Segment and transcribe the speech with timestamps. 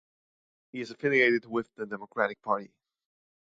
[0.71, 2.73] He is affiliated with the Democratic Party.